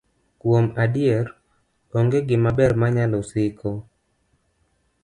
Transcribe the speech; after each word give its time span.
Kuom 0.41 0.65
adier, 0.85 1.25
onge 1.99 2.19
gimaber 2.27 2.71
manyalo 2.81 3.19
siko. 3.31 3.71